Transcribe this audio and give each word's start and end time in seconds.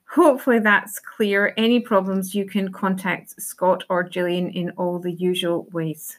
Hopefully 0.07 0.59
that's 0.59 0.99
clear. 0.99 1.55
Any 1.57 1.79
problems, 1.79 2.35
you 2.35 2.45
can 2.45 2.73
contact 2.73 3.41
Scott 3.41 3.85
or 3.89 4.03
Gillian 4.03 4.51
in 4.51 4.71
all 4.71 4.99
the 4.99 5.13
usual 5.13 5.69
ways. 5.71 6.19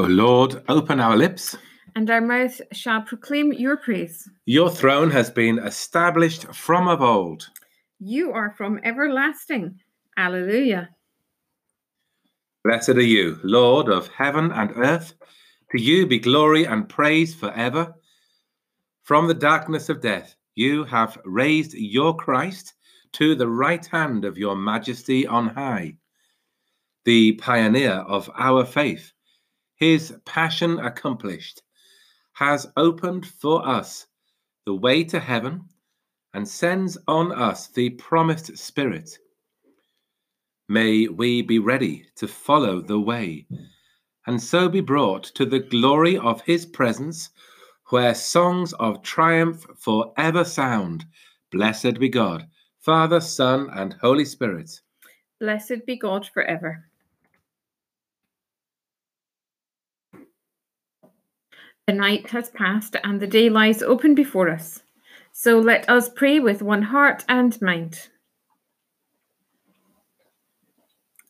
O 0.00 0.04
Lord, 0.04 0.62
open 0.68 1.00
our 1.00 1.16
lips. 1.16 1.56
And 1.96 2.08
our 2.08 2.20
mouth 2.20 2.60
shall 2.72 3.02
proclaim 3.02 3.52
your 3.52 3.76
praise. 3.76 4.30
Your 4.46 4.70
throne 4.70 5.10
has 5.10 5.28
been 5.28 5.58
established 5.58 6.44
from 6.54 6.86
of 6.86 7.02
old. 7.02 7.48
You 7.98 8.30
are 8.30 8.54
from 8.56 8.78
everlasting. 8.84 9.80
Alleluia. 10.16 10.90
Blessed 12.62 12.90
are 12.90 13.00
you, 13.00 13.40
Lord 13.42 13.88
of 13.88 14.06
heaven 14.06 14.52
and 14.52 14.70
earth. 14.76 15.14
To 15.72 15.82
you 15.82 16.06
be 16.06 16.20
glory 16.20 16.64
and 16.64 16.88
praise 16.88 17.34
forever. 17.34 17.92
From 19.02 19.26
the 19.26 19.34
darkness 19.34 19.88
of 19.88 20.00
death, 20.00 20.36
you 20.54 20.84
have 20.84 21.18
raised 21.24 21.74
your 21.74 22.14
Christ 22.14 22.74
to 23.14 23.34
the 23.34 23.48
right 23.48 23.84
hand 23.84 24.24
of 24.24 24.38
your 24.38 24.54
majesty 24.54 25.26
on 25.26 25.48
high. 25.48 25.96
The 27.04 27.32
pioneer 27.32 27.94
of 27.94 28.30
our 28.36 28.64
faith 28.64 29.12
his 29.78 30.14
passion 30.24 30.78
accomplished, 30.78 31.62
has 32.34 32.66
opened 32.76 33.26
for 33.26 33.66
us 33.66 34.06
the 34.66 34.74
way 34.74 35.04
to 35.04 35.18
heaven 35.18 35.64
and 36.34 36.46
sends 36.46 36.98
on 37.08 37.32
us 37.32 37.68
the 37.68 37.90
promised 37.90 38.56
Spirit. 38.58 39.18
May 40.68 41.08
we 41.08 41.42
be 41.42 41.58
ready 41.58 42.06
to 42.16 42.28
follow 42.28 42.80
the 42.80 43.00
way 43.00 43.46
and 44.28 44.42
so 44.42 44.68
be 44.68 44.82
brought 44.82 45.24
to 45.24 45.46
the 45.46 45.58
glory 45.58 46.18
of 46.18 46.42
his 46.42 46.66
presence, 46.66 47.30
where 47.88 48.14
songs 48.14 48.74
of 48.74 49.02
triumph 49.02 49.64
forever 49.78 50.44
sound. 50.44 51.06
Blessed 51.50 51.98
be 51.98 52.10
God, 52.10 52.46
Father, 52.78 53.22
Son, 53.22 53.70
and 53.72 53.94
Holy 54.02 54.26
Spirit. 54.26 54.82
Blessed 55.40 55.86
be 55.86 55.96
God 55.96 56.28
forever. 56.34 56.87
The 61.88 61.94
night 61.94 62.28
has 62.32 62.50
passed 62.50 62.96
and 63.02 63.18
the 63.18 63.26
day 63.26 63.48
lies 63.48 63.82
open 63.82 64.14
before 64.14 64.50
us. 64.50 64.82
So 65.32 65.58
let 65.58 65.88
us 65.88 66.10
pray 66.10 66.38
with 66.38 66.60
one 66.60 66.82
heart 66.82 67.24
and 67.30 67.58
mind. 67.62 68.10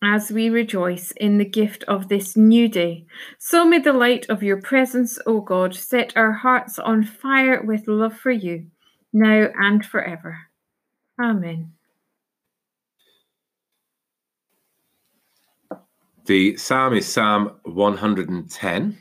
As 0.03 0.33
we 0.33 0.49
rejoice 0.49 1.13
in 1.13 1.39
the 1.39 1.45
gift 1.45 1.85
of 1.85 2.09
this 2.09 2.37
new 2.37 2.67
day, 2.67 3.07
so 3.39 3.65
may 3.65 3.79
the 3.79 3.93
light 3.93 4.29
of 4.29 4.43
your 4.43 4.61
presence, 4.61 5.17
O 5.27 5.41
God, 5.43 5.77
set 5.77 6.17
our 6.17 6.33
hearts 6.33 6.77
on 6.81 7.05
fire 7.05 7.63
with 7.63 7.87
love 7.87 8.17
for 8.17 8.33
you, 8.33 8.67
now 9.13 9.51
and 9.61 9.87
forever. 9.87 10.39
Amen. 11.23 11.71
The 16.27 16.57
psalm 16.57 16.95
is 16.95 17.07
Psalm 17.07 17.53
110. 17.63 18.99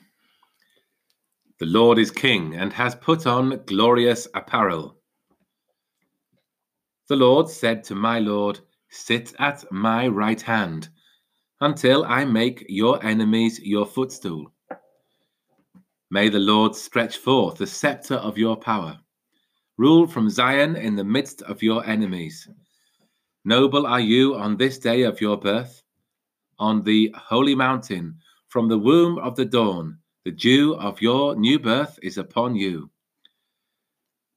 The 1.59 1.65
Lord 1.65 1.97
is 1.97 2.11
king 2.11 2.55
and 2.55 2.71
has 2.73 2.93
put 2.93 3.25
on 3.25 3.63
glorious 3.65 4.27
apparel. 4.35 4.97
The 7.07 7.15
Lord 7.15 7.49
said 7.49 7.83
to 7.85 7.95
my 7.95 8.19
Lord, 8.19 8.59
Sit 8.89 9.33
at 9.39 9.69
my 9.71 10.07
right 10.07 10.41
hand 10.41 10.89
until 11.59 12.05
I 12.05 12.25
make 12.25 12.65
your 12.69 13.03
enemies 13.03 13.59
your 13.59 13.85
footstool. 13.87 14.53
May 16.11 16.29
the 16.29 16.39
Lord 16.39 16.75
stretch 16.75 17.17
forth 17.17 17.57
the 17.57 17.67
scepter 17.67 18.15
of 18.15 18.37
your 18.37 18.55
power. 18.55 18.99
Rule 19.77 20.05
from 20.05 20.29
Zion 20.29 20.75
in 20.75 20.95
the 20.95 21.03
midst 21.03 21.41
of 21.41 21.63
your 21.63 21.85
enemies. 21.85 22.47
Noble 23.45 23.87
are 23.87 23.99
you 23.99 24.35
on 24.35 24.57
this 24.57 24.77
day 24.77 25.01
of 25.03 25.21
your 25.21 25.37
birth, 25.37 25.81
on 26.59 26.83
the 26.83 27.13
holy 27.17 27.55
mountain, 27.55 28.19
from 28.47 28.67
the 28.67 28.77
womb 28.77 29.17
of 29.17 29.35
the 29.35 29.45
dawn. 29.45 29.97
The 30.27 30.33
dew 30.33 30.75
of 30.75 31.01
your 31.01 31.37
new 31.37 31.57
birth 31.57 31.97
is 32.03 32.17
upon 32.17 32.57
you. 32.57 32.89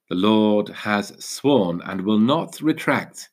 The 0.08 0.14
Lord 0.14 0.68
has 0.68 1.12
sworn 1.18 1.82
and 1.82 2.02
will 2.02 2.20
not 2.20 2.60
retract. 2.60 3.28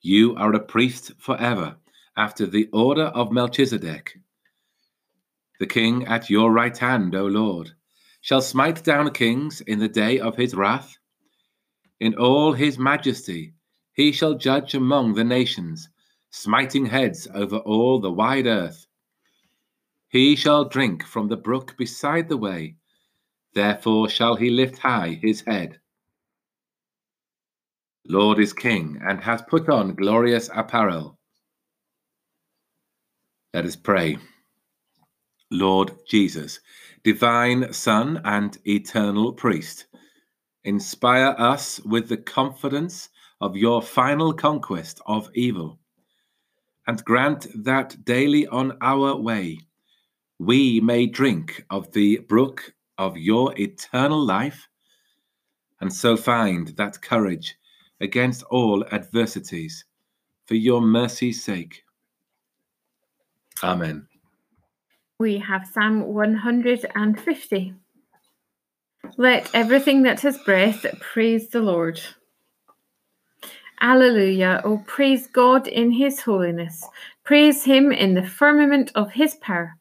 You 0.00 0.34
are 0.36 0.54
a 0.54 0.58
priest 0.58 1.12
forever, 1.18 1.76
after 2.16 2.46
the 2.46 2.66
order 2.72 3.08
of 3.08 3.30
Melchizedek. 3.30 4.18
The 5.60 5.66
king 5.66 6.06
at 6.06 6.30
your 6.30 6.50
right 6.50 6.78
hand, 6.78 7.14
O 7.14 7.26
Lord, 7.26 7.72
shall 8.22 8.40
smite 8.40 8.82
down 8.82 9.10
kings 9.10 9.60
in 9.60 9.78
the 9.78 9.86
day 9.86 10.18
of 10.18 10.34
his 10.34 10.54
wrath. 10.54 10.96
In 12.00 12.14
all 12.14 12.54
his 12.54 12.78
majesty 12.78 13.52
he 13.92 14.12
shall 14.12 14.32
judge 14.32 14.74
among 14.74 15.12
the 15.12 15.24
nations, 15.24 15.90
smiting 16.30 16.86
heads 16.86 17.28
over 17.34 17.58
all 17.58 18.00
the 18.00 18.10
wide 18.10 18.46
earth. 18.46 18.87
He 20.08 20.36
shall 20.36 20.64
drink 20.64 21.04
from 21.04 21.28
the 21.28 21.36
brook 21.36 21.76
beside 21.76 22.28
the 22.28 22.36
way, 22.36 22.76
therefore 23.54 24.08
shall 24.08 24.36
he 24.36 24.48
lift 24.48 24.78
high 24.78 25.18
his 25.20 25.42
head. 25.42 25.78
Lord 28.06 28.38
is 28.38 28.54
king 28.54 28.98
and 29.06 29.20
has 29.20 29.42
put 29.42 29.68
on 29.68 29.94
glorious 29.94 30.48
apparel. 30.54 31.18
Let 33.52 33.66
us 33.66 33.76
pray. 33.76 34.16
Lord 35.50 35.92
Jesus, 36.06 36.60
divine 37.04 37.72
Son 37.72 38.20
and 38.24 38.56
eternal 38.66 39.32
priest, 39.32 39.86
inspire 40.64 41.34
us 41.38 41.80
with 41.80 42.08
the 42.08 42.16
confidence 42.16 43.10
of 43.42 43.56
your 43.56 43.82
final 43.82 44.32
conquest 44.32 45.00
of 45.06 45.30
evil, 45.34 45.78
and 46.86 47.04
grant 47.04 47.46
that 47.64 48.04
daily 48.04 48.46
on 48.46 48.76
our 48.80 49.14
way 49.16 49.58
we 50.38 50.80
may 50.80 51.06
drink 51.06 51.64
of 51.70 51.90
the 51.92 52.18
brook 52.28 52.74
of 52.96 53.16
your 53.16 53.58
eternal 53.58 54.24
life, 54.24 54.68
and 55.80 55.92
so 55.92 56.16
find 56.16 56.68
that 56.76 57.00
courage 57.02 57.56
against 58.00 58.42
all 58.44 58.84
adversities 58.92 59.84
for 60.46 60.54
your 60.54 60.80
mercy's 60.80 61.42
sake. 61.42 61.82
Amen. 63.62 64.06
We 65.18 65.38
have 65.38 65.66
Psalm 65.66 66.12
150. 66.14 67.74
Let 69.16 69.50
everything 69.52 70.02
that 70.02 70.20
has 70.20 70.38
breath 70.38 70.86
praise 71.00 71.48
the 71.48 71.60
Lord. 71.60 72.00
Alleluia. 73.80 74.60
Oh, 74.64 74.82
praise 74.86 75.26
God 75.26 75.66
in 75.66 75.90
his 75.90 76.20
holiness. 76.20 76.84
Praise 77.24 77.64
him 77.64 77.90
in 77.92 78.14
the 78.14 78.22
firmament 78.26 78.92
of 78.94 79.10
his 79.12 79.34
power. 79.36 79.76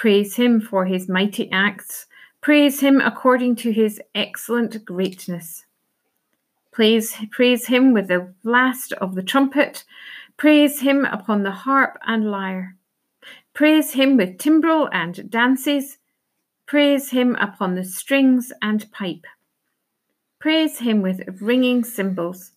Praise 0.00 0.34
him 0.34 0.62
for 0.62 0.86
his 0.86 1.10
mighty 1.10 1.50
acts. 1.52 2.06
Praise 2.40 2.80
him 2.80 3.02
according 3.02 3.54
to 3.56 3.70
his 3.70 4.00
excellent 4.14 4.82
greatness. 4.82 5.66
Praise, 6.72 7.14
praise 7.30 7.66
him 7.66 7.92
with 7.92 8.08
the 8.08 8.32
blast 8.42 8.94
of 8.94 9.14
the 9.14 9.22
trumpet. 9.22 9.84
Praise 10.38 10.80
him 10.80 11.04
upon 11.04 11.42
the 11.42 11.50
harp 11.50 11.98
and 12.06 12.30
lyre. 12.30 12.76
Praise 13.52 13.92
him 13.92 14.16
with 14.16 14.38
timbrel 14.38 14.88
and 14.90 15.30
dances. 15.30 15.98
Praise 16.64 17.10
him 17.10 17.36
upon 17.36 17.74
the 17.74 17.84
strings 17.84 18.54
and 18.62 18.90
pipe. 18.92 19.26
Praise 20.38 20.78
him 20.78 21.02
with 21.02 21.42
ringing 21.42 21.84
cymbals. 21.84 22.52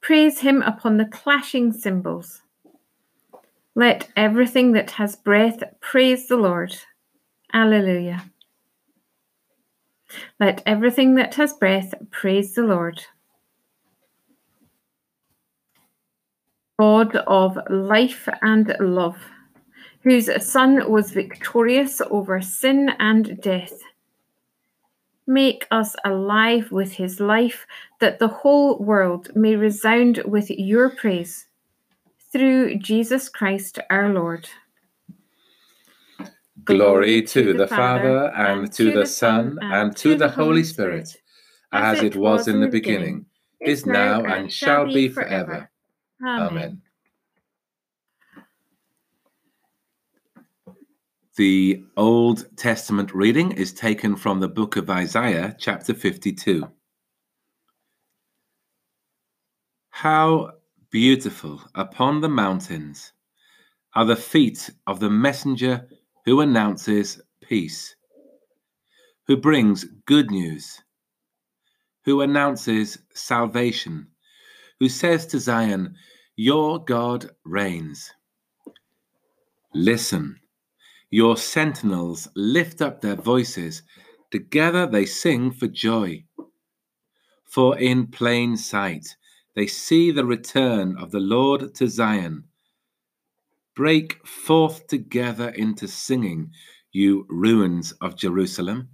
Praise 0.00 0.40
him 0.40 0.62
upon 0.62 0.96
the 0.96 1.06
clashing 1.06 1.72
cymbals. 1.72 2.42
Let 3.78 4.08
everything 4.16 4.72
that 4.72 4.92
has 4.92 5.16
breath 5.16 5.62
praise 5.82 6.28
the 6.28 6.38
Lord. 6.38 6.74
Alleluia. 7.52 8.24
Let 10.40 10.62
everything 10.64 11.16
that 11.16 11.34
has 11.34 11.52
breath 11.52 11.92
praise 12.10 12.54
the 12.54 12.62
Lord. 12.62 13.04
God 16.78 17.16
of 17.16 17.58
life 17.68 18.26
and 18.40 18.74
love, 18.80 19.18
whose 20.04 20.30
Son 20.42 20.90
was 20.90 21.10
victorious 21.10 22.00
over 22.10 22.40
sin 22.40 22.92
and 22.98 23.38
death. 23.42 23.78
Make 25.26 25.66
us 25.70 25.94
alive 26.02 26.72
with 26.72 26.92
his 26.92 27.20
life, 27.20 27.66
that 28.00 28.20
the 28.20 28.28
whole 28.28 28.78
world 28.78 29.32
may 29.34 29.54
resound 29.54 30.22
with 30.24 30.48
your 30.48 30.88
praise. 30.88 31.45
Through 32.32 32.78
Jesus 32.78 33.28
Christ 33.28 33.78
our 33.90 34.12
Lord. 34.12 34.48
Glory 36.64 37.22
to 37.22 37.52
the 37.52 37.66
Father, 37.66 38.32
and 38.34 38.72
to 38.72 38.92
the 38.92 39.06
Son, 39.06 39.58
and 39.62 39.96
to 39.96 40.16
the 40.16 40.28
Holy 40.28 40.64
Spirit, 40.64 41.16
as 41.72 42.02
it 42.02 42.16
was 42.16 42.48
in 42.48 42.60
the 42.60 42.68
beginning, 42.68 43.26
is 43.60 43.86
now, 43.86 44.24
and 44.24 44.52
shall 44.52 44.86
be 44.86 45.08
forever. 45.08 45.70
Amen. 46.22 46.82
The 51.36 51.84
Old 51.98 52.56
Testament 52.56 53.14
reading 53.14 53.52
is 53.52 53.72
taken 53.74 54.16
from 54.16 54.40
the 54.40 54.48
book 54.48 54.76
of 54.76 54.88
Isaiah, 54.88 55.54
chapter 55.58 55.92
52. 55.92 56.66
How 59.90 60.52
beautiful 60.90 61.62
upon 61.74 62.20
the 62.20 62.28
mountains 62.28 63.12
are 63.94 64.04
the 64.04 64.16
feet 64.16 64.70
of 64.86 65.00
the 65.00 65.10
messenger 65.10 65.88
who 66.24 66.40
announces 66.40 67.20
peace, 67.40 67.96
who 69.26 69.36
brings 69.36 69.84
good 70.06 70.30
news, 70.30 70.82
who 72.04 72.20
announces 72.20 72.98
salvation 73.14 74.08
who 74.80 74.88
says 74.88 75.26
to 75.26 75.40
Zion, 75.40 75.94
Your 76.36 76.82
God 76.84 77.30
reigns. 77.44 78.12
Listen, 79.74 80.38
your 81.10 81.36
sentinels 81.36 82.28
lift 82.34 82.82
up 82.82 83.00
their 83.00 83.14
voices, 83.14 83.82
together 84.30 84.86
they 84.86 85.06
sing 85.06 85.50
for 85.50 85.66
joy. 85.66 86.24
For 87.44 87.78
in 87.78 88.08
plain 88.08 88.56
sight 88.56 89.16
they 89.56 89.66
see 89.66 90.12
the 90.12 90.24
return 90.24 90.96
of 90.96 91.10
the 91.10 91.20
Lord 91.20 91.74
to 91.74 91.88
Zion. 91.88 92.44
Break 93.74 94.24
forth 94.24 94.86
together 94.86 95.48
into 95.48 95.88
singing, 95.88 96.52
you 96.92 97.26
ruins 97.28 97.92
of 98.00 98.16
Jerusalem. 98.16 98.90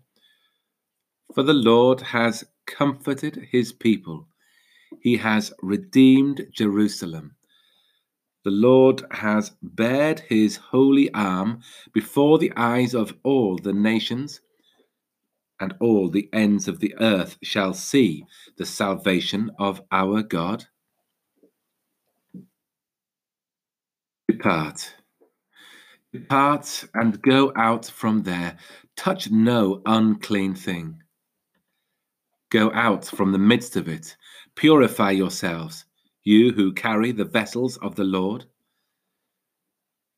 For 1.34 1.42
the 1.42 1.52
Lord 1.52 2.00
has 2.00 2.44
comforted 2.66 3.48
his 3.50 3.72
people 3.72 4.26
he 5.00 5.16
has 5.16 5.52
redeemed 5.62 6.46
Jerusalem. 6.52 7.34
The 8.44 8.50
Lord 8.50 9.02
has 9.10 9.52
bared 9.62 10.20
his 10.20 10.56
holy 10.56 11.12
arm 11.12 11.60
before 11.92 12.38
the 12.38 12.52
eyes 12.56 12.94
of 12.94 13.14
all 13.22 13.56
the 13.56 13.72
nations, 13.72 14.40
and 15.60 15.74
all 15.80 16.08
the 16.08 16.28
ends 16.32 16.68
of 16.68 16.80
the 16.80 16.94
earth 17.00 17.38
shall 17.42 17.74
see 17.74 18.24
the 18.56 18.66
salvation 18.66 19.50
of 19.58 19.82
our 19.90 20.22
God. 20.22 20.64
Depart. 24.28 24.94
Depart 26.12 26.84
and 26.94 27.20
go 27.22 27.52
out 27.56 27.86
from 27.86 28.22
there. 28.22 28.56
Touch 28.96 29.30
no 29.30 29.82
unclean 29.86 30.54
thing. 30.54 31.02
Go 32.50 32.70
out 32.74 33.06
from 33.06 33.32
the 33.32 33.38
midst 33.38 33.76
of 33.76 33.88
it 33.88 34.16
Purify 34.54 35.12
yourselves, 35.12 35.86
you 36.24 36.52
who 36.52 36.72
carry 36.72 37.12
the 37.12 37.24
vessels 37.24 37.78
of 37.78 37.94
the 37.96 38.04
Lord. 38.04 38.44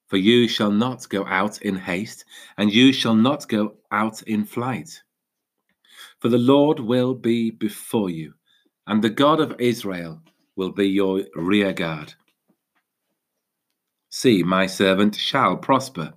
For 0.08 0.16
you 0.16 0.48
shall 0.48 0.72
not 0.72 1.08
go 1.08 1.24
out 1.26 1.62
in 1.62 1.76
haste, 1.76 2.24
and 2.58 2.72
you 2.72 2.92
shall 2.92 3.14
not 3.14 3.48
go 3.48 3.74
out 3.92 4.22
in 4.22 4.44
flight. 4.44 5.03
For 6.24 6.30
the 6.30 6.38
Lord 6.38 6.80
will 6.80 7.12
be 7.12 7.50
before 7.50 8.08
you, 8.08 8.32
and 8.86 9.04
the 9.04 9.10
God 9.10 9.40
of 9.40 9.60
Israel 9.60 10.22
will 10.56 10.72
be 10.72 10.88
your 10.88 11.20
rear 11.36 11.74
guard. 11.74 12.14
See, 14.08 14.42
my 14.42 14.64
servant 14.64 15.16
shall 15.16 15.58
prosper. 15.58 16.14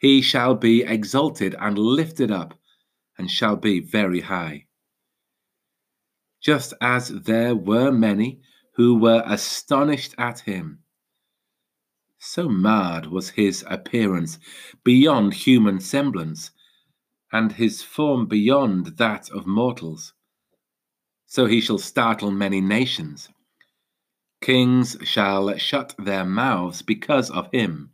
He 0.00 0.22
shall 0.22 0.54
be 0.54 0.84
exalted 0.84 1.54
and 1.60 1.76
lifted 1.76 2.30
up, 2.30 2.54
and 3.18 3.30
shall 3.30 3.56
be 3.56 3.80
very 3.80 4.20
high 4.20 4.68
just 6.42 6.72
as 6.80 7.08
there 7.08 7.54
were 7.54 7.92
many 7.92 8.40
who 8.76 8.98
were 8.98 9.22
astonished 9.26 10.14
at 10.16 10.40
him. 10.40 10.78
So 12.18 12.48
marred 12.48 13.06
was 13.06 13.30
his 13.30 13.64
appearance 13.68 14.38
beyond 14.82 15.34
human 15.34 15.78
semblance, 15.78 16.50
and 17.32 17.52
his 17.52 17.82
form 17.82 18.26
beyond 18.26 18.98
that 18.98 19.30
of 19.30 19.46
mortals. 19.46 20.12
So 21.26 21.46
he 21.46 21.60
shall 21.60 21.78
startle 21.78 22.30
many 22.30 22.60
nations. 22.60 23.30
Kings 24.42 24.96
shall 25.02 25.56
shut 25.56 25.94
their 25.98 26.24
mouths 26.24 26.82
because 26.82 27.30
of 27.30 27.48
him. 27.52 27.92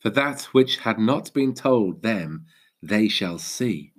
For 0.00 0.10
that 0.10 0.42
which 0.52 0.78
had 0.78 0.98
not 0.98 1.32
been 1.34 1.54
told 1.54 2.02
them, 2.02 2.46
they 2.82 3.08
shall 3.08 3.38
see, 3.38 3.92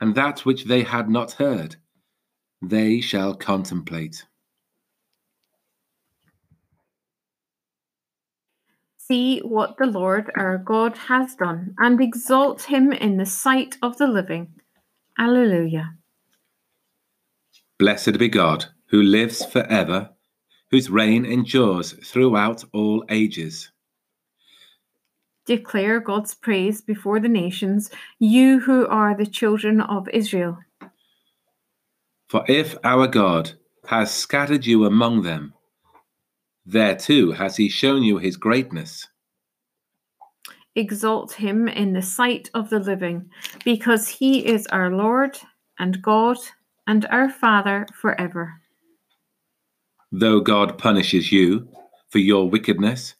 and 0.00 0.14
that 0.14 0.44
which 0.44 0.64
they 0.64 0.82
had 0.82 1.08
not 1.08 1.32
heard, 1.32 1.76
they 2.62 3.00
shall 3.00 3.34
contemplate. 3.34 4.24
See 9.06 9.40
what 9.40 9.76
the 9.76 9.86
Lord 9.86 10.30
our 10.34 10.56
God 10.56 10.96
has 10.96 11.34
done, 11.34 11.74
and 11.78 12.00
exalt 12.00 12.62
him 12.62 12.90
in 12.90 13.18
the 13.18 13.26
sight 13.26 13.76
of 13.82 13.98
the 13.98 14.06
living. 14.06 14.54
Alleluia. 15.18 15.94
Blessed 17.78 18.18
be 18.18 18.28
God, 18.28 18.66
who 18.86 19.02
lives 19.02 19.44
forever, 19.44 20.10
whose 20.70 20.88
reign 20.88 21.26
endures 21.26 21.92
throughout 22.02 22.64
all 22.72 23.04
ages. 23.10 23.70
Declare 25.44 26.00
God's 26.00 26.34
praise 26.34 26.80
before 26.80 27.20
the 27.20 27.28
nations, 27.28 27.90
you 28.18 28.60
who 28.60 28.86
are 28.86 29.14
the 29.14 29.26
children 29.26 29.82
of 29.82 30.08
Israel. 30.08 30.56
For 32.28 32.42
if 32.48 32.78
our 32.82 33.06
God 33.06 33.52
has 33.88 34.14
scattered 34.14 34.64
you 34.64 34.86
among 34.86 35.22
them, 35.22 35.52
there 36.66 36.96
too 36.96 37.32
has 37.32 37.56
he 37.56 37.68
shown 37.68 38.02
you 38.02 38.18
his 38.18 38.36
greatness. 38.36 39.08
Exalt 40.74 41.34
him 41.34 41.68
in 41.68 41.92
the 41.92 42.02
sight 42.02 42.50
of 42.54 42.70
the 42.70 42.80
living, 42.80 43.30
because 43.64 44.08
he 44.08 44.44
is 44.46 44.66
our 44.68 44.90
Lord 44.90 45.38
and 45.78 46.02
God 46.02 46.38
and 46.86 47.06
our 47.06 47.28
Father 47.28 47.86
forever. 47.94 48.60
Though 50.10 50.40
God 50.40 50.78
punishes 50.78 51.30
you 51.30 51.68
for 52.08 52.18
your 52.18 52.48
wickedness, 52.48 53.14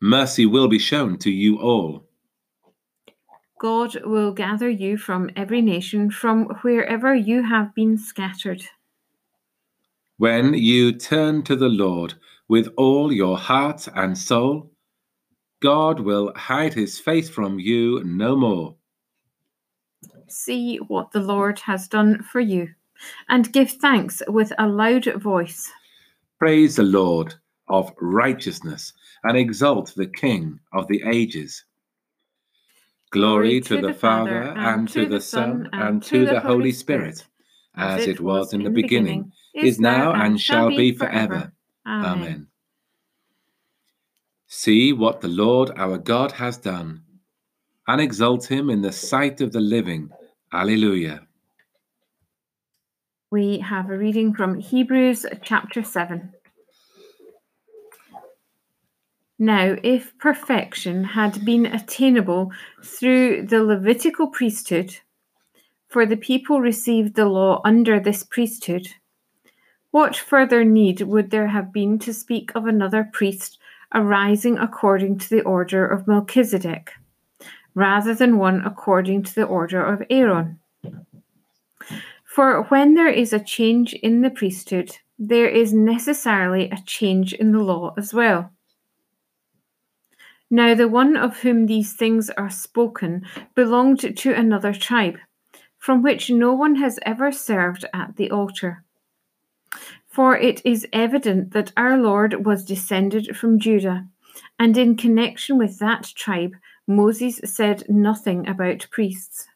mercy 0.00 0.46
will 0.46 0.68
be 0.68 0.78
shown 0.78 1.18
to 1.18 1.30
you 1.30 1.58
all. 1.58 2.06
God 3.60 3.96
will 4.04 4.32
gather 4.32 4.68
you 4.68 4.96
from 4.96 5.30
every 5.36 5.62
nation, 5.62 6.10
from 6.10 6.46
wherever 6.62 7.14
you 7.14 7.42
have 7.42 7.74
been 7.74 7.96
scattered. 7.96 8.62
When 10.18 10.54
you 10.54 10.92
turn 10.92 11.42
to 11.44 11.56
the 11.56 11.68
Lord 11.68 12.14
with 12.48 12.68
all 12.76 13.12
your 13.12 13.38
heart 13.38 13.88
and 13.94 14.16
soul, 14.16 14.70
God 15.60 16.00
will 16.00 16.32
hide 16.36 16.74
his 16.74 16.98
face 16.98 17.28
from 17.30 17.58
you 17.58 18.02
no 18.04 18.36
more. 18.36 18.76
See 20.28 20.76
what 20.76 21.12
the 21.12 21.20
Lord 21.20 21.58
has 21.60 21.88
done 21.88 22.22
for 22.22 22.40
you, 22.40 22.68
and 23.28 23.52
give 23.52 23.70
thanks 23.72 24.22
with 24.28 24.52
a 24.58 24.66
loud 24.66 25.06
voice. 25.22 25.70
Praise 26.38 26.76
the 26.76 26.82
Lord 26.82 27.34
of 27.68 27.92
righteousness, 28.00 28.92
and 29.22 29.38
exalt 29.38 29.94
the 29.94 30.06
King 30.06 30.60
of 30.72 30.86
the 30.88 31.02
ages. 31.06 31.64
Glory 33.10 33.60
to 33.62 33.80
the 33.80 33.94
Father, 33.94 34.52
and 34.56 34.88
to 34.88 35.06
the 35.06 35.20
Son, 35.20 35.68
and 35.72 36.02
to 36.02 36.26
the 36.26 36.40
Holy 36.40 36.72
Spirit, 36.72 37.24
as 37.76 38.06
it 38.06 38.20
was 38.20 38.52
in 38.52 38.64
the 38.64 38.70
beginning, 38.70 39.32
is 39.54 39.80
now, 39.80 40.12
and 40.12 40.38
shall 40.38 40.68
be 40.68 40.92
forever. 40.92 41.53
Amen. 41.86 42.48
See 44.46 44.92
what 44.92 45.20
the 45.20 45.28
Lord 45.28 45.70
our 45.76 45.98
God 45.98 46.32
has 46.32 46.56
done, 46.56 47.02
and 47.86 48.00
exalt 48.00 48.50
him 48.50 48.70
in 48.70 48.82
the 48.82 48.92
sight 48.92 49.40
of 49.40 49.52
the 49.52 49.60
living. 49.60 50.10
Alleluia. 50.52 51.26
We 53.30 53.58
have 53.58 53.90
a 53.90 53.98
reading 53.98 54.32
from 54.32 54.60
Hebrews 54.60 55.26
chapter 55.42 55.82
7. 55.82 56.32
Now, 59.38 59.76
if 59.82 60.16
perfection 60.18 61.02
had 61.02 61.44
been 61.44 61.66
attainable 61.66 62.52
through 62.84 63.46
the 63.48 63.64
Levitical 63.64 64.28
priesthood, 64.28 65.00
for 65.88 66.06
the 66.06 66.16
people 66.16 66.60
received 66.60 67.16
the 67.16 67.26
law 67.26 67.60
under 67.64 67.98
this 67.98 68.22
priesthood, 68.22 68.86
what 69.94 70.16
further 70.16 70.64
need 70.64 71.00
would 71.02 71.30
there 71.30 71.46
have 71.46 71.72
been 71.72 72.00
to 72.00 72.12
speak 72.12 72.50
of 72.56 72.66
another 72.66 73.08
priest 73.12 73.60
arising 73.94 74.58
according 74.58 75.16
to 75.16 75.30
the 75.30 75.42
order 75.42 75.86
of 75.86 76.08
Melchizedek, 76.08 76.90
rather 77.76 78.12
than 78.12 78.36
one 78.36 78.60
according 78.66 79.22
to 79.22 79.32
the 79.36 79.44
order 79.44 79.80
of 79.86 80.02
Aaron? 80.10 80.58
For 82.24 82.64
when 82.64 82.94
there 82.94 83.08
is 83.08 83.32
a 83.32 83.38
change 83.38 83.94
in 83.94 84.22
the 84.22 84.30
priesthood, 84.30 84.96
there 85.16 85.48
is 85.48 85.72
necessarily 85.72 86.68
a 86.70 86.82
change 86.84 87.32
in 87.32 87.52
the 87.52 87.60
law 87.62 87.94
as 87.96 88.12
well. 88.12 88.50
Now, 90.50 90.74
the 90.74 90.88
one 90.88 91.16
of 91.16 91.38
whom 91.42 91.66
these 91.66 91.92
things 91.92 92.30
are 92.30 92.50
spoken 92.50 93.24
belonged 93.54 94.16
to 94.16 94.34
another 94.34 94.72
tribe, 94.72 95.18
from 95.78 96.02
which 96.02 96.30
no 96.30 96.52
one 96.52 96.74
has 96.74 96.98
ever 97.06 97.30
served 97.30 97.84
at 97.94 98.16
the 98.16 98.32
altar. 98.32 98.83
For 100.14 100.36
it 100.36 100.62
is 100.64 100.86
evident 100.92 101.52
that 101.54 101.72
our 101.76 101.98
Lord 101.98 102.46
was 102.46 102.64
descended 102.64 103.36
from 103.36 103.58
Judah, 103.58 104.06
and 104.60 104.78
in 104.78 104.96
connection 104.96 105.58
with 105.58 105.80
that 105.80 106.04
tribe, 106.14 106.52
Moses 106.86 107.40
said 107.44 107.82
nothing 107.88 108.46
about 108.46 108.86
priests. 108.92 109.48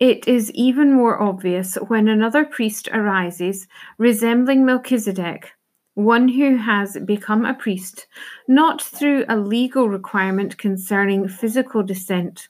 It 0.00 0.26
is 0.26 0.50
even 0.50 0.92
more 0.92 1.22
obvious 1.22 1.76
when 1.76 2.08
another 2.08 2.44
priest 2.44 2.88
arises, 2.88 3.68
resembling 3.98 4.64
Melchizedek, 4.64 5.52
one 5.94 6.26
who 6.26 6.56
has 6.56 6.98
become 7.04 7.44
a 7.44 7.54
priest, 7.54 8.08
not 8.48 8.82
through 8.82 9.26
a 9.28 9.36
legal 9.36 9.88
requirement 9.88 10.58
concerning 10.58 11.28
physical 11.28 11.84
descent, 11.84 12.48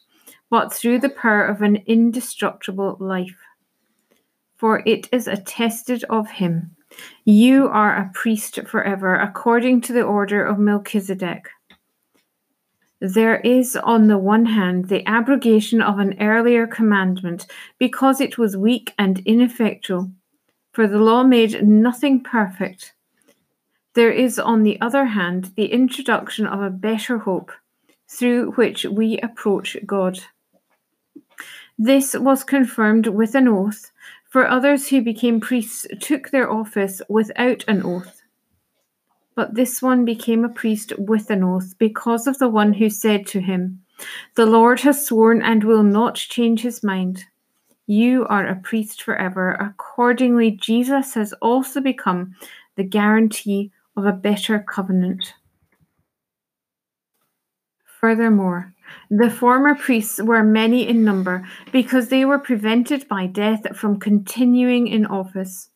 but 0.49 0.73
through 0.73 1.00
the 1.00 1.11
power 1.11 1.45
of 1.45 1.61
an 1.61 1.76
indestructible 1.87 2.97
life. 3.00 3.37
For 4.61 4.83
it 4.85 5.09
is 5.11 5.26
attested 5.26 6.05
of 6.11 6.33
him, 6.33 6.76
You 7.25 7.69
are 7.69 7.97
a 7.97 8.11
priest 8.12 8.61
forever, 8.67 9.14
according 9.14 9.81
to 9.83 9.95
the 9.95 10.02
order 10.02 10.45
of 10.45 10.59
Melchizedek. 10.59 11.49
There 13.00 13.40
is, 13.40 13.75
on 13.75 14.09
the 14.09 14.19
one 14.19 14.45
hand, 14.45 14.90
the 14.90 15.02
abrogation 15.09 15.81
of 15.81 15.99
an 15.99 16.14
earlier 16.21 16.67
commandment 16.67 17.47
because 17.79 18.21
it 18.21 18.37
was 18.37 18.55
weak 18.55 18.93
and 18.99 19.21
ineffectual, 19.21 20.11
for 20.73 20.87
the 20.87 20.99
law 20.99 21.23
made 21.23 21.67
nothing 21.67 22.23
perfect. 22.23 22.93
There 23.95 24.12
is, 24.12 24.38
on 24.38 24.62
the 24.62 24.79
other 24.83 25.07
hand, 25.07 25.52
the 25.57 25.73
introduction 25.73 26.47
of 26.47 26.61
a 26.61 26.69
better 26.69 27.17
hope 27.17 27.50
through 28.07 28.50
which 28.52 28.85
we 28.85 29.19
approach 29.21 29.79
God. 29.87 30.19
This 31.79 32.12
was 32.12 32.45
confirmed 32.45 33.07
with 33.07 33.35
an 33.35 33.49
oath, 33.49 33.90
for 34.30 34.49
others 34.49 34.88
who 34.88 35.02
became 35.02 35.40
priests 35.40 35.87
took 36.00 36.30
their 36.30 36.50
office 36.50 37.02
without 37.08 37.62
an 37.68 37.82
oath 37.82 38.20
but 39.40 39.54
this 39.54 39.80
one 39.80 40.04
became 40.04 40.44
a 40.44 40.50
priest 40.50 40.92
with 40.99 41.30
an 41.30 41.42
oath 41.42 41.75
because 41.78 42.26
of 42.26 42.38
the 42.38 42.49
one 42.50 42.75
who 42.75 42.90
said 42.90 43.26
to 43.28 43.40
him, 43.40 43.82
The 44.34 44.44
Lord 44.44 44.80
has 44.80 45.06
sworn 45.06 45.40
and 45.40 45.64
will 45.64 45.82
not 45.82 46.16
change 46.16 46.60
his 46.60 46.82
mind. 46.82 47.25
You 47.87 48.26
are 48.26 48.46
a 48.46 48.56
priest 48.56 49.02
forever. 49.02 49.52
Accordingly, 49.52 50.50
Jesus 50.50 51.14
has 51.14 51.32
also 51.40 51.80
become 51.80 52.34
the 52.76 52.84
guarantee 52.84 53.72
of 53.96 54.04
a 54.04 54.12
better 54.12 54.58
covenant. 54.58 55.32
Furthermore, 58.00 58.75
the 59.11 59.30
former 59.30 59.75
priests 59.75 60.20
were 60.20 60.42
many 60.42 60.87
in 60.88 61.04
number 61.04 61.47
because 61.73 62.09
they 62.09 62.25
were 62.25 62.38
prevented 62.38 63.09
by 63.09 63.26
death 63.26 63.76
from 63.76 63.99
continuing 63.99 64.87
in 64.87 65.06
office 65.06 65.70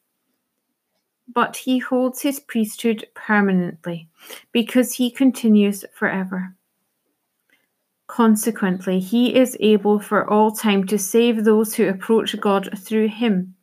but 1.33 1.57
he 1.57 1.79
holds 1.79 2.23
his 2.23 2.41
priesthood 2.41 3.07
permanently 3.15 4.09
because 4.53 4.95
he 4.95 5.11
continues 5.11 5.85
forever. 5.95 6.55
Consequently, 8.07 9.01
he 9.01 9.35
is 9.35 9.57
able 9.61 9.99
for 9.99 10.29
all 10.29 10.53
time 10.53 10.87
to 10.87 10.99
save 10.99 11.45
those 11.45 11.75
who 11.75 11.89
approach 11.89 12.39
God 12.39 12.69
through 12.79 13.09
him, 13.09 13.55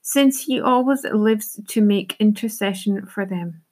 since 0.00 0.44
he 0.44 0.60
always 0.60 1.04
lives 1.04 1.60
to 1.68 1.80
make 1.80 2.16
intercession 2.20 3.06
for 3.06 3.26
them. 3.26 3.62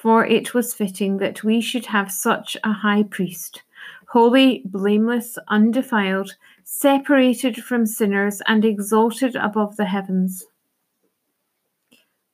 For 0.00 0.24
it 0.24 0.54
was 0.54 0.74
fitting 0.74 1.18
that 1.18 1.44
we 1.44 1.60
should 1.60 1.86
have 1.86 2.10
such 2.10 2.56
a 2.64 2.72
high 2.72 3.02
priest, 3.02 3.62
holy, 4.08 4.62
blameless, 4.64 5.38
undefiled, 5.48 6.36
separated 6.64 7.56
from 7.62 7.84
sinners, 7.86 8.40
and 8.46 8.64
exalted 8.64 9.36
above 9.36 9.76
the 9.76 9.84
heavens 9.84 10.46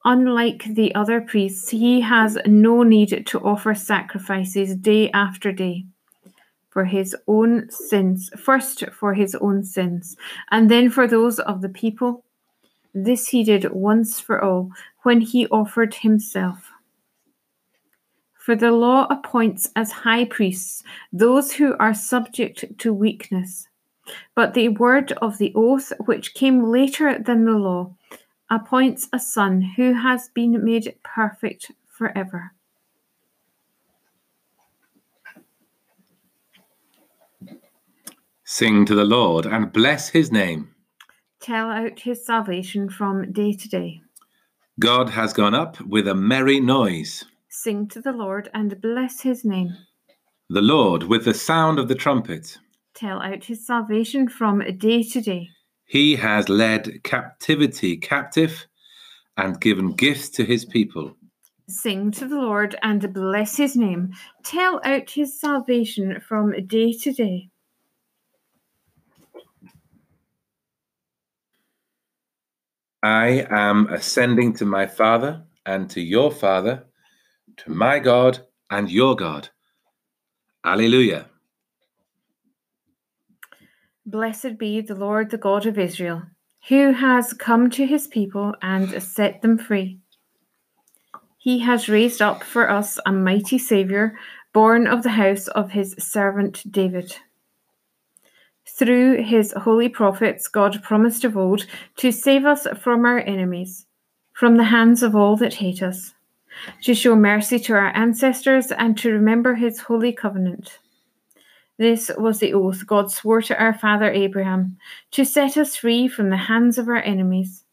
Unlike 0.06 0.76
the 0.76 0.94
other 0.94 1.20
priests, 1.20 1.70
he 1.70 2.00
has 2.02 2.38
no 2.46 2.84
need 2.84 3.26
to 3.26 3.40
offer 3.40 3.74
sacrifices 3.74 4.76
day 4.76 5.10
after 5.10 5.50
day 5.50 5.84
for 6.70 6.84
his 6.84 7.16
own 7.26 7.68
sins, 7.70 8.30
first 8.36 8.84
for 8.92 9.14
his 9.14 9.34
own 9.34 9.64
sins, 9.64 10.16
and 10.52 10.70
then 10.70 10.90
for 10.90 11.08
those 11.08 11.40
of 11.40 11.60
the 11.60 11.68
people. 11.68 12.24
This 12.94 13.26
he 13.26 13.42
did 13.42 13.72
once 13.72 14.20
for 14.20 14.40
all 14.40 14.70
when 15.02 15.22
he 15.22 15.48
offered 15.48 15.96
himself. 15.96 16.65
For 18.46 18.54
the 18.54 18.70
law 18.70 19.08
appoints 19.10 19.70
as 19.74 19.90
high 19.90 20.24
priests 20.24 20.84
those 21.12 21.54
who 21.54 21.76
are 21.78 21.92
subject 21.92 22.78
to 22.78 22.92
weakness. 22.92 23.66
But 24.36 24.54
the 24.54 24.68
word 24.68 25.10
of 25.20 25.38
the 25.38 25.52
oath, 25.56 25.92
which 26.04 26.32
came 26.32 26.70
later 26.70 27.18
than 27.18 27.44
the 27.44 27.58
law, 27.58 27.96
appoints 28.48 29.08
a 29.12 29.18
son 29.18 29.62
who 29.62 29.94
has 29.94 30.28
been 30.28 30.64
made 30.64 30.94
perfect 31.02 31.72
forever. 31.88 32.52
Sing 38.44 38.86
to 38.86 38.94
the 38.94 39.04
Lord 39.04 39.46
and 39.46 39.72
bless 39.72 40.10
his 40.10 40.30
name. 40.30 40.72
Tell 41.40 41.68
out 41.68 41.98
his 41.98 42.24
salvation 42.24 42.90
from 42.90 43.32
day 43.32 43.54
to 43.54 43.68
day. 43.68 44.02
God 44.78 45.10
has 45.10 45.32
gone 45.32 45.56
up 45.56 45.80
with 45.80 46.06
a 46.06 46.14
merry 46.14 46.60
noise. 46.60 47.24
Sing 47.58 47.88
to 47.88 48.02
the 48.02 48.12
Lord 48.12 48.50
and 48.52 48.78
bless 48.82 49.22
his 49.22 49.42
name. 49.42 49.74
The 50.50 50.60
Lord 50.60 51.04
with 51.04 51.24
the 51.24 51.32
sound 51.32 51.78
of 51.78 51.88
the 51.88 51.94
trumpet. 51.94 52.58
Tell 52.94 53.22
out 53.22 53.44
his 53.44 53.66
salvation 53.66 54.28
from 54.28 54.62
day 54.76 55.02
to 55.02 55.22
day. 55.22 55.48
He 55.86 56.16
has 56.16 56.50
led 56.50 57.02
captivity 57.02 57.96
captive 57.96 58.66
and 59.38 59.58
given 59.58 59.92
gifts 59.92 60.28
to 60.30 60.44
his 60.44 60.66
people. 60.66 61.16
Sing 61.66 62.10
to 62.12 62.28
the 62.28 62.36
Lord 62.36 62.76
and 62.82 63.12
bless 63.14 63.56
his 63.56 63.74
name. 63.74 64.12
Tell 64.44 64.78
out 64.84 65.08
his 65.08 65.40
salvation 65.40 66.20
from 66.20 66.52
day 66.66 66.92
to 66.92 67.12
day. 67.12 67.48
I 73.02 73.46
am 73.48 73.88
ascending 73.88 74.56
to 74.56 74.66
my 74.66 74.86
Father 74.86 75.42
and 75.64 75.88
to 75.90 76.02
your 76.02 76.30
Father, 76.30 76.84
to 77.58 77.70
my 77.70 77.98
God 77.98 78.40
and 78.70 78.90
your 78.90 79.16
God. 79.16 79.48
Alleluia. 80.64 81.26
Blessed 84.04 84.58
be 84.58 84.80
the 84.80 84.94
Lord, 84.94 85.30
the 85.30 85.38
God 85.38 85.66
of 85.66 85.78
Israel, 85.78 86.22
who 86.68 86.92
has 86.92 87.32
come 87.32 87.70
to 87.70 87.86
his 87.86 88.06
people 88.06 88.54
and 88.62 89.02
set 89.02 89.42
them 89.42 89.58
free. 89.58 89.98
He 91.38 91.60
has 91.60 91.88
raised 91.88 92.20
up 92.20 92.42
for 92.42 92.68
us 92.68 92.98
a 93.06 93.12
mighty 93.12 93.58
Saviour, 93.58 94.18
born 94.52 94.86
of 94.86 95.02
the 95.02 95.10
house 95.10 95.46
of 95.48 95.70
his 95.70 95.94
servant 95.98 96.64
David. 96.70 97.16
Through 98.68 99.22
his 99.22 99.52
holy 99.52 99.88
prophets, 99.88 100.48
God 100.48 100.82
promised 100.82 101.24
of 101.24 101.36
old 101.36 101.66
to 101.98 102.10
save 102.10 102.44
us 102.44 102.66
from 102.82 103.04
our 103.04 103.20
enemies, 103.20 103.86
from 104.32 104.56
the 104.56 104.64
hands 104.64 105.04
of 105.04 105.14
all 105.14 105.36
that 105.36 105.54
hate 105.54 105.82
us, 105.82 106.14
to 106.82 106.94
show 106.94 107.16
mercy 107.16 107.58
to 107.60 107.74
our 107.74 107.94
ancestors, 107.96 108.72
and 108.72 108.96
to 108.98 109.12
remember 109.12 109.54
his 109.54 109.80
holy 109.80 110.12
covenant 110.12 110.78
this 111.78 112.10
was 112.16 112.38
the 112.38 112.54
oath 112.54 112.86
God 112.86 113.10
swore 113.10 113.42
to 113.42 113.60
our 113.60 113.74
father 113.74 114.10
Abraham 114.10 114.78
to 115.10 115.24
set 115.24 115.56
us 115.56 115.76
free 115.76 116.08
from 116.08 116.30
the 116.30 116.36
hands 116.36 116.78
of 116.78 116.88
our 116.88 117.02
enemies, 117.02 117.64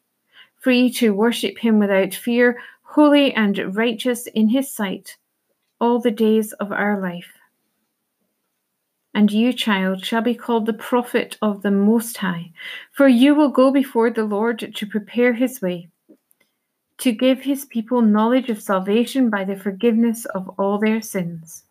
free 0.59 0.89
to 0.91 1.13
worship 1.13 1.57
him 1.57 1.79
without 1.79 2.13
fear, 2.13 2.61
holy 2.81 3.33
and 3.33 3.75
righteous 3.75 4.27
in 4.27 4.49
his 4.49 4.69
sight 4.69 5.17
all 5.79 5.99
the 5.99 6.11
days 6.11 6.51
of 6.53 6.71
our 6.71 6.99
life. 6.99 7.31
And 9.13 9.31
you, 9.31 9.53
child, 9.53 10.03
shall 10.03 10.21
be 10.21 10.35
called 10.35 10.65
the 10.65 10.73
prophet 10.73 11.37
of 11.41 11.61
the 11.61 11.71
Most 11.71 12.17
High, 12.17 12.51
for 12.91 13.07
you 13.07 13.35
will 13.35 13.49
go 13.49 13.71
before 13.71 14.09
the 14.09 14.25
Lord 14.25 14.73
to 14.75 14.85
prepare 14.85 15.33
his 15.33 15.61
way, 15.61 15.87
to 17.03 17.11
give 17.11 17.41
his 17.41 17.65
people 17.65 18.01
knowledge 18.01 18.49
of 18.49 18.61
salvation 18.61 19.29
by 19.29 19.43
the 19.43 19.57
forgiveness 19.57 20.23
of 20.23 20.47
all 20.57 20.79
their 20.79 21.01
sins. 21.01 21.65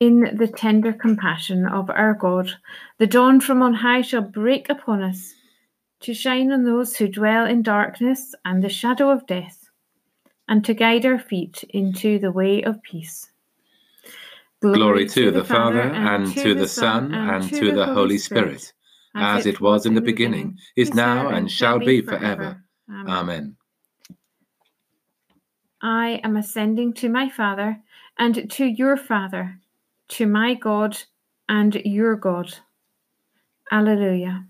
In 0.00 0.36
the 0.36 0.48
tender 0.48 0.92
compassion 0.92 1.64
of 1.64 1.88
our 1.88 2.14
God, 2.14 2.50
the 2.98 3.06
dawn 3.06 3.40
from 3.40 3.62
on 3.62 3.74
high 3.74 4.02
shall 4.02 4.22
break 4.22 4.68
upon 4.68 5.04
us, 5.04 5.34
to 6.00 6.12
shine 6.12 6.50
on 6.50 6.64
those 6.64 6.96
who 6.96 7.06
dwell 7.06 7.46
in 7.46 7.62
darkness 7.62 8.34
and 8.44 8.60
the 8.60 8.68
shadow 8.68 9.08
of 9.08 9.24
death, 9.28 9.68
and 10.48 10.64
to 10.64 10.74
guide 10.74 11.06
our 11.06 11.20
feet 11.20 11.62
into 11.68 12.18
the 12.18 12.32
way 12.32 12.60
of 12.64 12.82
peace. 12.82 13.30
Glory 14.60 15.06
to 15.06 15.30
the 15.30 15.44
Father, 15.44 15.82
and 15.82 16.26
to 16.34 16.56
the 16.56 16.66
Son, 16.66 17.14
and 17.14 17.48
to 17.48 17.70
the 17.70 17.86
Holy 17.86 18.18
Spirit, 18.18 18.72
as 19.14 19.46
it 19.46 19.60
was 19.60 19.86
in 19.86 19.94
the 19.94 20.00
beginning, 20.00 20.58
is 20.74 20.92
now, 20.92 21.28
and 21.28 21.48
shall 21.48 21.78
be 21.78 22.02
forever. 22.02 22.64
Amen. 22.92 23.56
I 25.82 26.20
am 26.22 26.36
ascending 26.36 26.92
to 26.94 27.08
my 27.08 27.28
Father, 27.28 27.82
and 28.18 28.50
to 28.52 28.66
your 28.66 28.96
Father, 28.96 29.58
to 30.08 30.26
my 30.26 30.54
God 30.54 30.96
and 31.48 31.74
your 31.74 32.16
God. 32.16 32.54
Alleluia. 33.72 34.46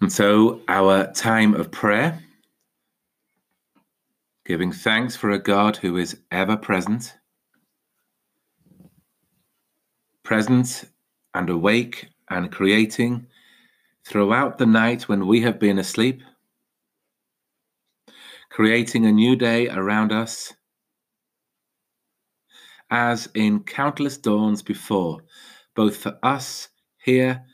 And 0.00 0.12
so, 0.12 0.60
our 0.68 1.12
time 1.12 1.54
of 1.54 1.70
prayer, 1.70 2.18
giving 4.44 4.72
thanks 4.72 5.16
for 5.16 5.30
a 5.30 5.38
God 5.38 5.76
who 5.76 5.96
is 5.96 6.18
ever 6.30 6.56
present, 6.56 7.14
present 10.24 10.86
and 11.34 11.48
awake 11.48 12.08
and 12.28 12.50
creating 12.50 13.26
throughout 14.04 14.58
the 14.58 14.66
night 14.66 15.08
when 15.08 15.26
we 15.26 15.42
have 15.42 15.58
been 15.58 15.78
asleep, 15.78 16.22
creating 18.50 19.06
a 19.06 19.12
new 19.12 19.36
day 19.36 19.68
around 19.68 20.12
us, 20.12 20.54
as 22.90 23.28
in 23.34 23.60
countless 23.60 24.16
dawns 24.16 24.62
before, 24.62 25.20
both 25.74 25.96
for 25.96 26.18
us 26.22 26.68
here 26.98 27.44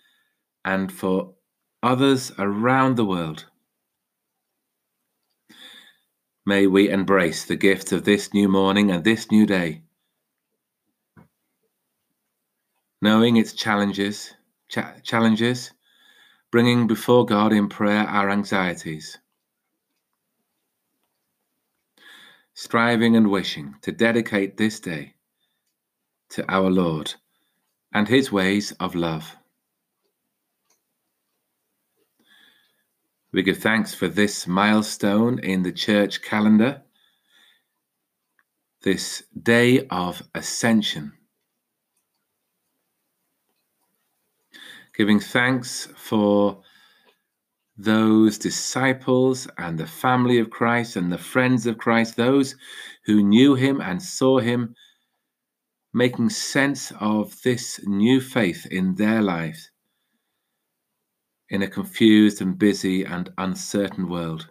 and 0.65 0.93
for 0.93 1.35
others 1.83 2.33
around 2.39 2.97
the 2.97 3.05
world. 3.05 3.47
May 6.47 6.67
we 6.67 6.89
embrace 6.91 7.45
the 7.45 7.57
gift 7.57 7.93
of 7.93 8.05
this 8.05 8.35
new 8.35 8.49
morning 8.49 8.91
and 8.91 9.05
this 9.05 9.31
new 9.31 9.47
day, 9.47 9.83
knowing 13.01 13.37
its 13.37 13.53
challenges, 13.53 14.35
cha- 14.69 14.95
challenges, 15.03 15.73
bringing 16.51 16.87
before 16.87 17.25
God 17.25 17.53
in 17.53 17.69
prayer 17.69 18.07
our 18.07 18.31
anxieties, 18.31 19.19
striving 22.55 23.17
and 23.17 23.31
wishing 23.31 23.75
to 23.83 23.93
dedicate 23.93 24.57
this 24.57 24.81
day 24.81 25.15
to 26.31 26.45
our 26.53 26.71
Lord 26.71 27.15
and 27.93 28.09
his 28.09 28.31
ways 28.31 28.73
of 28.73 28.95
love. 28.95 29.37
We 33.33 33.43
give 33.43 33.59
thanks 33.59 33.95
for 33.95 34.09
this 34.09 34.47
milestone 34.47 35.39
in 35.39 35.63
the 35.63 35.73
church 35.73 36.21
calendar, 36.21 36.83
this 38.83 39.23
day 39.41 39.87
of 39.89 40.23
ascension. 40.35 41.13
Giving 45.01 45.19
thanks 45.19 45.89
for 45.97 46.61
those 47.79 48.37
disciples 48.37 49.49
and 49.57 49.79
the 49.79 49.87
family 49.87 50.39
of 50.39 50.51
Christ 50.51 50.95
and 50.95 51.11
the 51.11 51.17
friends 51.17 51.67
of 51.67 51.79
Christ, 51.79 52.17
those 52.17 52.55
who 53.07 53.23
knew 53.23 53.55
him 53.55 53.81
and 53.81 54.03
saw 54.03 54.41
him, 54.41 54.75
making 55.95 56.29
sense 56.29 56.93
of 57.01 57.41
this 57.41 57.81
new 57.87 58.21
faith 58.21 58.67
in 58.67 58.97
their 58.97 59.23
lives 59.23 59.71
in 61.49 61.63
a 61.63 61.67
confused 61.67 62.43
and 62.43 62.59
busy 62.59 63.03
and 63.03 63.33
uncertain 63.39 64.07
world. 64.07 64.51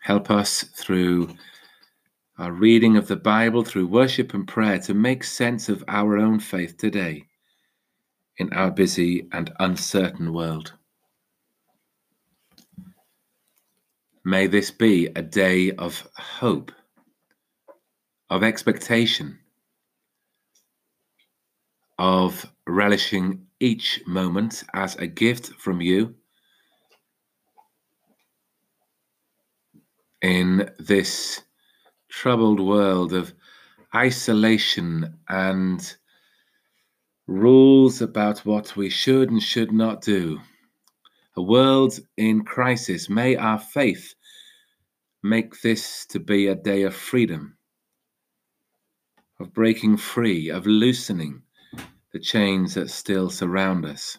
Help 0.00 0.28
us 0.28 0.64
through 0.64 1.36
our 2.36 2.50
reading 2.50 2.96
of 2.96 3.06
the 3.06 3.14
Bible, 3.14 3.62
through 3.62 3.86
worship 3.86 4.34
and 4.34 4.48
prayer, 4.48 4.80
to 4.80 4.92
make 4.92 5.22
sense 5.22 5.68
of 5.68 5.84
our 5.86 6.18
own 6.18 6.40
faith 6.40 6.76
today 6.76 7.28
in 8.42 8.52
our 8.54 8.72
busy 8.72 9.28
and 9.30 9.52
uncertain 9.60 10.32
world. 10.32 10.72
May 14.24 14.48
this 14.48 14.72
be 14.72 15.06
a 15.14 15.22
day 15.22 15.70
of 15.70 16.08
hope, 16.16 16.72
of 18.28 18.42
expectation, 18.42 19.38
of 21.98 22.52
relishing 22.66 23.46
each 23.60 24.00
moment 24.08 24.64
as 24.74 24.96
a 24.96 25.06
gift 25.06 25.46
from 25.60 25.80
you 25.80 26.16
in 30.20 30.68
this 30.80 31.42
troubled 32.08 32.58
world 32.58 33.12
of 33.12 33.32
isolation 33.94 35.16
and 35.28 35.96
rules 37.32 38.02
about 38.02 38.40
what 38.40 38.76
we 38.76 38.90
should 38.90 39.30
and 39.30 39.42
should 39.42 39.72
not 39.72 40.02
do. 40.02 40.40
A 41.36 41.42
world 41.42 41.98
in 42.16 42.44
crisis. 42.44 43.08
May 43.08 43.36
our 43.36 43.58
faith 43.58 44.14
make 45.22 45.60
this 45.62 46.04
to 46.06 46.20
be 46.20 46.48
a 46.48 46.54
day 46.54 46.82
of 46.82 46.94
freedom, 46.94 47.56
of 49.40 49.52
breaking 49.52 49.96
free, 49.96 50.50
of 50.50 50.66
loosening 50.66 51.42
the 52.12 52.20
chains 52.20 52.74
that 52.74 52.90
still 52.90 53.30
surround 53.30 53.86
us. 53.86 54.18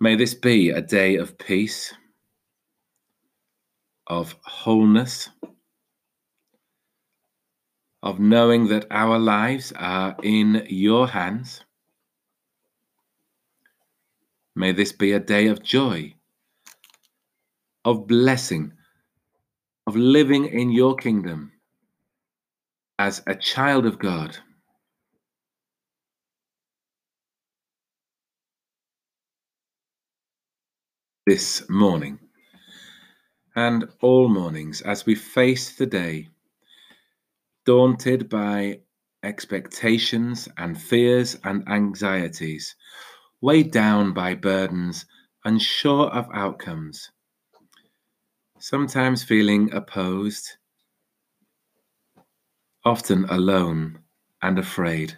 May 0.00 0.14
this 0.14 0.34
be 0.34 0.70
a 0.70 0.80
day 0.80 1.16
of 1.16 1.36
peace, 1.38 1.92
of 4.06 4.34
wholeness, 4.42 5.28
of 8.08 8.18
knowing 8.18 8.68
that 8.68 8.86
our 8.90 9.18
lives 9.18 9.70
are 9.76 10.16
in 10.22 10.66
your 10.70 11.08
hands. 11.08 11.62
May 14.56 14.72
this 14.72 14.92
be 14.92 15.12
a 15.12 15.20
day 15.20 15.48
of 15.48 15.62
joy, 15.62 16.14
of 17.84 18.06
blessing, 18.06 18.72
of 19.86 19.94
living 19.94 20.46
in 20.46 20.70
your 20.70 20.96
kingdom 20.96 21.52
as 22.98 23.22
a 23.26 23.34
child 23.34 23.84
of 23.84 23.98
God. 23.98 24.38
this 31.26 31.68
morning 31.68 32.18
and 33.54 33.86
all 34.00 34.30
mornings 34.30 34.80
as 34.80 35.04
we 35.04 35.14
face 35.14 35.76
the 35.76 35.84
day, 35.84 36.26
daunted 37.68 38.30
by 38.30 38.80
expectations 39.22 40.48
and 40.56 40.80
fears 40.80 41.36
and 41.44 41.68
anxieties, 41.68 42.74
weighed 43.42 43.70
down 43.70 44.14
by 44.14 44.34
burdens, 44.34 45.04
unsure 45.44 46.06
of 46.06 46.26
outcomes, 46.32 47.10
sometimes 48.58 49.22
feeling 49.22 49.70
opposed, 49.74 50.48
often 52.86 53.26
alone 53.26 53.98
and 54.40 54.58
afraid. 54.58 55.14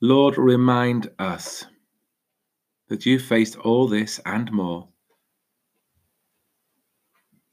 Lord, 0.00 0.36
remind 0.36 1.08
us 1.20 1.66
that 2.88 3.06
you 3.06 3.20
faced 3.20 3.54
all 3.58 3.86
this 3.86 4.18
and 4.26 4.50
more, 4.50 4.88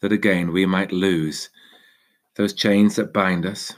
that 0.02 0.12
again 0.12 0.52
we 0.52 0.66
might 0.66 0.92
lose 0.92 1.52
those 2.36 2.54
chains 2.54 2.96
that 2.96 3.14
bind 3.14 3.46
us, 3.46 3.74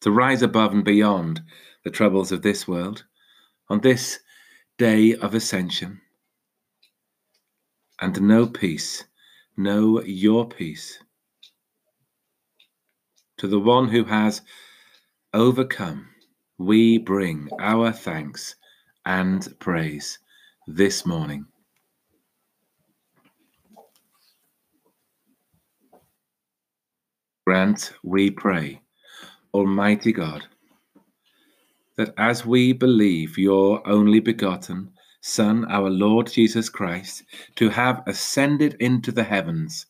to 0.00 0.10
rise 0.10 0.42
above 0.42 0.72
and 0.72 0.84
beyond 0.84 1.42
the 1.84 1.90
troubles 1.90 2.32
of 2.32 2.42
this 2.42 2.68
world 2.68 3.04
on 3.68 3.80
this 3.80 4.20
day 4.78 5.14
of 5.14 5.34
ascension, 5.34 6.00
and 8.00 8.20
know 8.20 8.46
peace, 8.46 9.04
know 9.56 10.02
your 10.02 10.48
peace, 10.48 10.98
to 13.38 13.48
the 13.48 13.60
one 13.60 13.88
who 13.88 14.04
has 14.04 14.42
overcome, 15.32 16.08
we 16.58 16.98
bring 16.98 17.48
our 17.58 17.90
thanks 17.90 18.54
and 19.04 19.58
praise 19.58 20.18
this 20.66 21.04
morning. 21.04 21.46
Grant, 27.46 27.92
we 28.02 28.30
pray, 28.30 28.80
Almighty 29.52 30.12
God, 30.12 30.46
that 31.98 32.14
as 32.16 32.46
we 32.46 32.72
believe 32.72 33.36
your 33.36 33.86
only 33.86 34.18
begotten 34.18 34.90
Son, 35.20 35.66
our 35.66 35.90
Lord 35.90 36.32
Jesus 36.32 36.70
Christ, 36.70 37.22
to 37.56 37.68
have 37.68 38.02
ascended 38.06 38.76
into 38.80 39.12
the 39.12 39.24
heavens, 39.24 39.84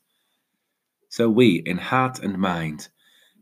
so 1.08 1.30
we, 1.30 1.62
in 1.64 1.78
heart 1.78 2.18
and 2.18 2.38
mind, 2.38 2.88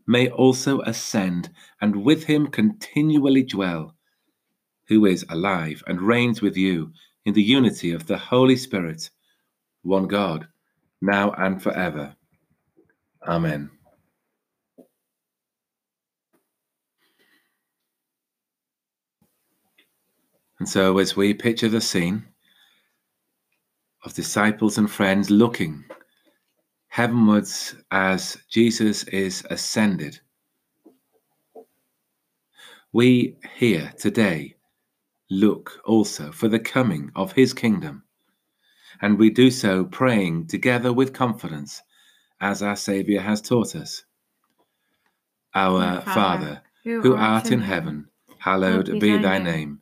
may 0.05 0.29
also 0.29 0.81
ascend 0.81 1.49
and 1.81 1.95
with 2.05 2.25
him 2.25 2.45
continually 2.45 3.41
dwell, 3.41 3.95
who 4.89 5.07
is 5.07 5.25
alive 5.27 5.83
and 5.87 5.99
reigns 5.99 6.39
with 6.39 6.55
you 6.55 6.91
in 7.25 7.33
the 7.33 7.41
unity 7.41 7.91
of 7.91 8.05
the 8.05 8.17
Holy 8.17 8.57
Spirit, 8.57 9.09
one 9.81 10.05
God, 10.05 10.47
now 11.01 11.31
and 11.31 11.63
forever. 11.63 12.15
Amen. 13.27 13.71
And 20.63 20.69
so, 20.69 20.97
as 20.99 21.13
we 21.13 21.33
picture 21.33 21.67
the 21.67 21.81
scene 21.81 22.23
of 24.05 24.13
disciples 24.13 24.77
and 24.77 24.89
friends 24.89 25.29
looking 25.29 25.83
heavenwards 26.87 27.75
as 27.91 28.37
Jesus 28.49 29.03
is 29.09 29.45
ascended, 29.49 30.21
we 32.93 33.35
here 33.57 33.91
today 33.97 34.55
look 35.29 35.81
also 35.83 36.31
for 36.31 36.47
the 36.47 36.59
coming 36.59 37.11
of 37.13 37.33
his 37.33 37.53
kingdom. 37.53 38.05
And 39.01 39.19
we 39.19 39.31
do 39.31 39.51
so 39.51 39.83
praying 39.83 40.47
together 40.47 40.93
with 40.93 41.11
confidence 41.11 41.81
as 42.39 42.63
our 42.63 42.77
Saviour 42.77 43.21
has 43.21 43.41
taught 43.41 43.75
us. 43.75 44.05
Our 45.53 45.99
Father, 45.99 46.61
who 46.85 47.17
art 47.17 47.51
in 47.51 47.59
heaven, 47.59 48.07
hallowed 48.39 48.97
be 49.01 49.17
thy 49.17 49.39
name. 49.39 49.81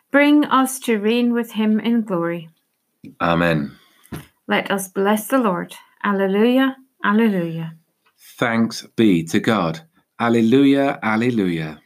Bring 0.11 0.45
us 0.45 0.79
to 0.81 0.97
reign 0.99 1.33
with 1.33 1.51
him 1.53 1.79
in 1.79 2.01
glory. 2.01 2.49
Amen. 3.19 3.71
Let 4.47 4.69
us 4.69 4.89
bless 4.89 5.27
the 5.27 5.39
Lord. 5.39 5.75
Alleluia, 6.03 6.75
alleluia. 7.03 7.75
Thanks 8.37 8.85
be 8.95 9.23
to 9.25 9.39
God. 9.39 9.81
Alleluia, 10.19 10.99
alleluia. 11.01 11.80